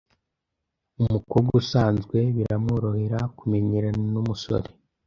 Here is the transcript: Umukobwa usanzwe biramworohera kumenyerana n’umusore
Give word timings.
Umukobwa 1.01 1.51
usanzwe 1.61 2.17
biramworohera 2.35 3.19
kumenyerana 3.37 4.03
n’umusore 4.13 4.69